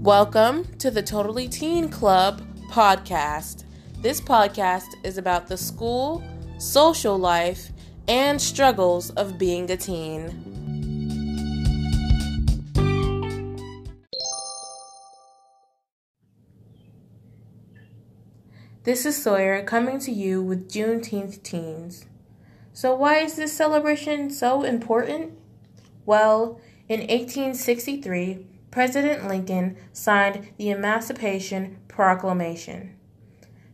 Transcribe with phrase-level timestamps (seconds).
[0.00, 3.64] Welcome to the Totally Teen Club podcast.
[4.00, 6.24] This podcast is about the school,
[6.56, 7.70] social life,
[8.08, 10.24] and struggles of being a teen.
[18.84, 22.06] This is Sawyer coming to you with Juneteenth Teens.
[22.72, 25.34] So, why is this celebration so important?
[26.06, 32.96] Well, in 1863, President Lincoln signed the Emancipation Proclamation.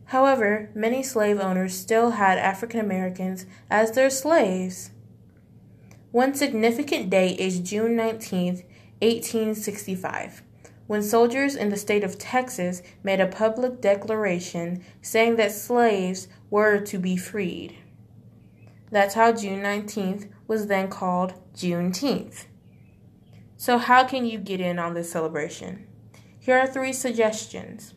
[0.05, 4.91] However, many slave owners still had African Americans as their slaves.
[6.11, 8.63] One significant date is June 19,
[8.99, 10.43] 1865
[10.87, 16.79] when soldiers in the state of Texas made a public declaration saying that slaves were
[16.79, 17.77] to be freed.
[18.89, 22.45] That's how June 19th was then called Juneteenth.
[23.59, 25.87] So, how can you get in on this celebration?
[26.39, 27.95] Here are three suggestions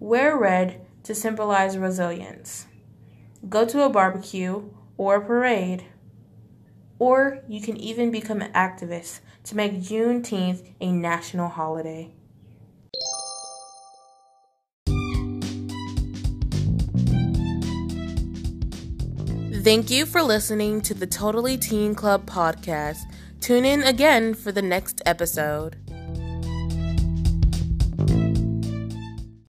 [0.00, 2.66] wear red to symbolize resilience,
[3.46, 4.62] go to a barbecue
[4.96, 5.84] or a parade,
[6.98, 12.10] or you can even become an activist to make Juneteenth a national holiday.
[19.62, 23.00] Thank you for listening to the Totally Teen Club podcast.
[23.44, 25.83] Tune in again for the next episode.